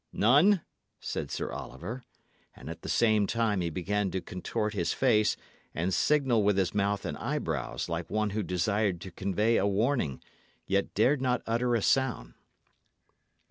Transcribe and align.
"None," 0.13 0.61
said 0.99 1.29
Sir 1.29 1.51
Oliver. 1.51 2.05
And 2.55 2.71
at 2.71 2.81
the 2.81 2.89
same 2.89 3.27
time 3.27 3.61
he 3.61 3.69
began 3.69 4.09
to 4.09 4.19
contort 4.19 4.73
his 4.73 4.93
face, 4.93 5.37
and 5.75 5.93
signal 5.93 6.41
with 6.41 6.57
his 6.57 6.73
mouth 6.73 7.05
and 7.05 7.15
eyebrows, 7.19 7.87
like 7.87 8.09
one 8.09 8.31
who 8.31 8.41
desired 8.41 8.99
to 9.01 9.11
convey 9.11 9.57
a 9.57 9.67
warning, 9.67 10.19
yet 10.65 10.95
dared 10.95 11.21
not 11.21 11.43
utter 11.45 11.75
a 11.75 11.83
sound. 11.83 12.33